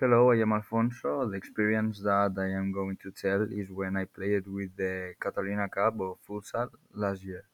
Hello, 0.00 0.32
I 0.32 0.40
am 0.40 0.52
Alfonso. 0.52 1.30
The 1.30 1.36
experience 1.36 2.00
that 2.00 2.34
I 2.36 2.48
am 2.58 2.72
going 2.72 2.96
to 2.96 3.12
tell 3.12 3.42
is 3.42 3.70
when 3.70 3.96
I 3.96 4.06
played 4.06 4.44
with 4.48 4.74
the 4.76 5.14
Catalunya 5.20 5.70
Cup 5.70 6.00
of 6.00 6.18
futsal 6.26 6.70
last 6.92 7.22
year. 7.22 7.44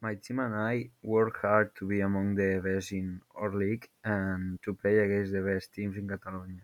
My 0.00 0.14
team 0.14 0.38
and 0.38 0.54
I 0.54 0.90
worked 1.02 1.38
hard 1.38 1.74
to 1.74 1.88
be 1.88 2.02
among 2.02 2.36
the 2.36 2.62
best 2.62 2.92
in 2.92 3.20
our 3.34 3.52
league 3.52 3.88
and 4.04 4.62
to 4.62 4.74
play 4.74 4.96
against 5.00 5.32
the 5.32 5.42
best 5.42 5.74
teams 5.74 5.96
in 5.96 6.06
Catalonia. 6.06 6.62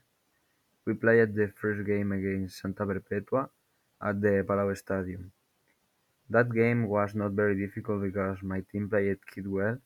We 0.84 0.94
played 0.94 1.34
the 1.34 1.48
first 1.48 1.84
game 1.84 2.12
against 2.12 2.60
Santa 2.60 2.86
Perpetua 2.86 3.50
at 4.00 4.20
the 4.20 4.44
Palau 4.48 4.76
Stadium. 4.76 5.32
That 6.28 6.54
game 6.54 6.86
was 6.86 7.16
not 7.16 7.32
very 7.32 7.56
difficult 7.58 8.02
because 8.02 8.40
my 8.44 8.60
team 8.70 8.88
played 8.88 9.18
kid 9.26 9.48
well. 9.48 9.78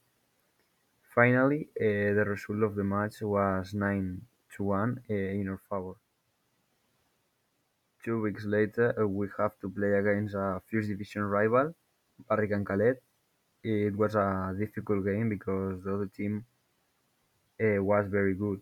Finally, 1.15 1.69
uh, 1.81 2.13
the 2.19 2.25
result 2.27 2.63
of 2.63 2.75
the 2.75 2.85
match 2.85 3.23
was 3.23 3.73
9 3.73 4.21
to 4.51 4.65
1 4.65 5.01
uh, 5.09 5.15
in 5.15 5.49
our 5.49 5.57
favor. 5.71 5.95
Two 8.05 8.21
weeks 8.21 8.45
later, 8.45 8.95
uh, 9.01 9.07
we 9.07 9.29
have 9.39 9.59
to 9.61 9.69
play 9.69 9.93
against 9.95 10.35
a 10.35 10.61
first 10.71 10.89
division 10.89 11.23
rival, 11.23 11.75
Barrican 12.29 12.65
Calais. 12.65 12.99
It 13.63 13.97
was 13.97 14.15
a 14.17 14.55
difficult 14.59 15.05
game 15.05 15.29
because 15.31 15.83
the 15.85 15.95
other 15.95 16.07
team 16.07 16.47
uh, 17.61 17.83
was 17.83 18.07
very 18.09 18.35
good. 18.35 18.61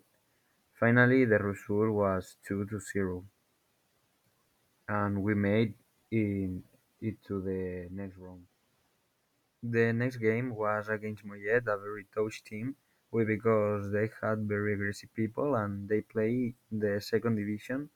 Finally, 0.79 1.25
the 1.25 1.39
result 1.39 1.91
was 1.91 2.37
2 2.47 2.65
to 2.67 2.79
0, 2.79 3.25
and 4.87 5.23
we 5.23 5.33
made 5.35 5.73
it 6.11 7.23
to 7.27 7.41
the 7.41 7.87
next 7.91 8.17
round. 8.17 8.45
The 9.63 9.91
next 9.93 10.17
game 10.17 10.53
was 10.55 10.89
against 10.89 11.25
Mollet, 11.25 11.63
a 11.65 11.77
very 11.79 12.05
tough 12.13 12.43
team, 12.43 12.75
because 13.11 13.91
they 13.91 14.11
had 14.21 14.47
very 14.47 14.75
aggressive 14.75 15.11
people 15.15 15.55
and 15.55 15.89
they 15.89 16.01
play 16.01 16.55
in 16.71 16.79
the 16.79 17.01
second 17.01 17.37
division. 17.37 17.89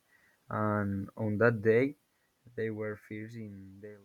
And 0.49 1.09
on 1.17 1.37
that 1.39 1.61
day, 1.61 1.97
they 2.55 2.71
were 2.71 2.95
fierce 2.97 3.35
in 3.35 3.79
the 3.81 3.99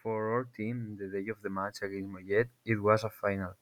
For 0.00 0.30
our 0.30 0.44
team, 0.44 0.96
the 0.96 1.08
day 1.08 1.26
of 1.28 1.42
the 1.42 1.50
match 1.50 1.82
against 1.82 2.08
Mollet, 2.12 2.50
it 2.64 2.76
was 2.80 3.02
a 3.02 3.10
final. 3.10 3.54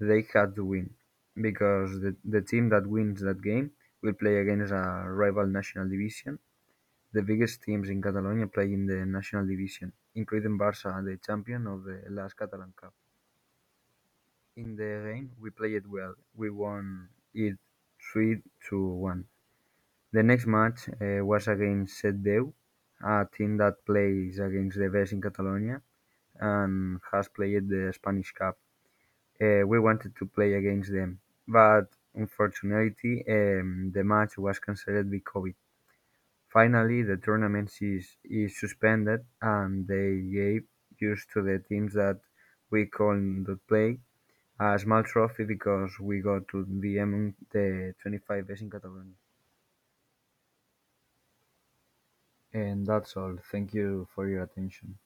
They 0.00 0.22
had 0.34 0.54
to 0.56 0.64
win 0.64 0.96
because 1.34 2.00
the, 2.00 2.16
the 2.24 2.42
team 2.42 2.68
that 2.70 2.86
wins 2.86 3.20
that 3.22 3.42
game 3.42 3.72
will 4.02 4.14
play 4.14 4.38
against 4.38 4.72
a 4.72 5.04
rival 5.06 5.46
national 5.46 5.88
division. 5.88 6.38
The 7.12 7.22
biggest 7.22 7.62
teams 7.62 7.90
in 7.90 8.02
Catalonia 8.02 8.48
play 8.48 8.72
in 8.72 8.86
the 8.86 9.06
national 9.06 9.46
division, 9.46 9.92
including 10.14 10.58
Barça, 10.58 11.02
the 11.04 11.16
champion 11.18 11.66
of 11.66 11.84
the 11.84 12.02
last 12.10 12.36
Catalan 12.36 12.72
Cup. 12.76 12.94
In 14.54 14.76
the 14.76 14.92
game, 15.12 15.32
we 15.40 15.50
played 15.50 15.88
well. 15.88 16.14
We 16.34 16.50
won 16.50 17.08
it 17.34 17.58
3 18.12 18.40
to 18.68 18.78
1. 18.94 19.26
The 20.12 20.22
next 20.22 20.46
match 20.46 20.88
uh, 20.88 21.24
was 21.24 21.48
against 21.48 21.98
Set 21.98 22.22
Deu, 22.22 22.52
a 23.02 23.26
team 23.36 23.56
that 23.56 23.84
plays 23.84 24.38
against 24.38 24.78
the 24.78 24.88
best 24.88 25.12
in 25.12 25.20
Catalonia 25.20 25.82
and 26.40 27.00
has 27.12 27.28
played 27.28 27.68
the 27.68 27.92
Spanish 27.94 28.32
Cup. 28.32 28.58
Uh, 29.40 29.66
we 29.66 29.78
wanted 29.80 30.16
to 30.16 30.26
play 30.26 30.54
against 30.54 30.92
them, 30.92 31.20
but 31.48 31.88
unfortunately, 32.14 33.24
um, 33.28 33.92
the 33.92 34.04
match 34.04 34.38
was 34.38 34.58
cancelled 34.60 35.10
with 35.10 35.24
COVID. 35.24 35.54
Finally, 36.52 37.02
the 37.02 37.16
tournament 37.16 37.72
is, 37.80 38.18
suspended 38.58 39.24
and 39.40 39.88
they 39.88 40.20
gave 40.20 40.66
just 41.00 41.30
to 41.30 41.42
the 41.42 41.58
teams 41.60 41.94
that 41.94 42.20
we 42.70 42.84
couldn't 42.86 43.46
play 43.66 43.98
a 44.60 44.78
small 44.78 45.02
trophy 45.04 45.44
because 45.44 45.98
we 46.00 46.20
got 46.20 46.48
to 46.48 46.64
be 46.66 46.98
among 46.98 47.34
the 47.52 47.94
25 48.02 48.46
best 48.48 48.62
in 48.62 48.70
Catalonia. 48.70 49.14
And 52.52 52.86
that's 52.86 53.16
all. 53.16 53.38
Thank 53.50 53.74
you 53.74 54.06
for 54.14 54.28
your 54.28 54.44
attention. 54.44 55.00